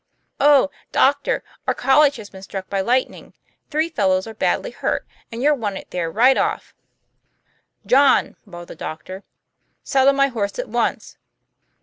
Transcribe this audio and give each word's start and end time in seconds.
"Oh, 0.39 0.71
doctor, 0.91 1.43
our 1.67 1.75
college 1.75 2.15
has 2.15 2.31
been 2.31 2.41
struck 2.41 2.67
by 2.71 2.81
light 2.81 3.07
ning. 3.07 3.35
Three 3.69 3.87
fellows 3.87 4.25
are 4.25 4.33
badly 4.33 4.71
hurt, 4.71 5.05
and 5.31 5.43
you're 5.43 5.53
wanted 5.53 5.85
there 5.91 6.09
right 6.09 6.37
off." 6.39 6.73
"John!' 7.85 8.35
bawled 8.47 8.69
the 8.69 8.75
doctor, 8.75 9.23
"saddle 9.83 10.13
my 10.13 10.29
horse 10.29 10.57
at 10.57 10.67
once. 10.69 11.17